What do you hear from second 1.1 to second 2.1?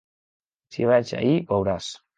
ahí veuràs!